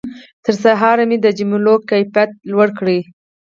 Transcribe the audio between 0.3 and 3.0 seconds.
تر سهاره مې د جملو کیفیت لوړ کړ.